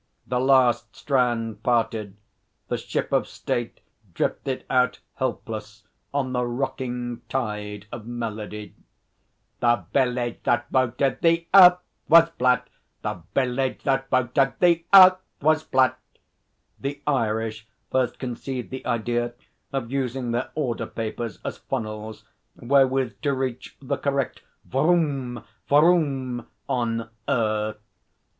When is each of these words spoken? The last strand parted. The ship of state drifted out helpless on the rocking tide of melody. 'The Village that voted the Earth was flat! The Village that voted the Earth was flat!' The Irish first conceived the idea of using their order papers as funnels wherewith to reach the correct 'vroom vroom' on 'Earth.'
The 0.25 0.39
last 0.39 0.95
strand 0.95 1.61
parted. 1.61 2.15
The 2.69 2.77
ship 2.77 3.11
of 3.13 3.27
state 3.27 3.81
drifted 4.15 4.65
out 4.67 4.99
helpless 5.13 5.83
on 6.11 6.33
the 6.33 6.43
rocking 6.43 7.21
tide 7.29 7.85
of 7.91 8.07
melody. 8.07 8.73
'The 9.59 9.85
Village 9.93 10.39
that 10.43 10.67
voted 10.71 11.21
the 11.21 11.45
Earth 11.53 11.77
was 12.09 12.29
flat! 12.29 12.67
The 13.03 13.21
Village 13.35 13.83
that 13.83 14.09
voted 14.09 14.53
the 14.59 14.83
Earth 14.91 15.19
was 15.39 15.61
flat!' 15.61 15.99
The 16.79 16.99
Irish 17.05 17.67
first 17.91 18.17
conceived 18.17 18.71
the 18.71 18.83
idea 18.87 19.35
of 19.71 19.91
using 19.91 20.31
their 20.31 20.49
order 20.55 20.87
papers 20.87 21.37
as 21.45 21.59
funnels 21.59 22.25
wherewith 22.55 23.21
to 23.21 23.35
reach 23.35 23.77
the 23.79 23.97
correct 23.97 24.41
'vroom 24.67 25.43
vroom' 25.69 26.47
on 26.67 27.07
'Earth.' 27.27 27.77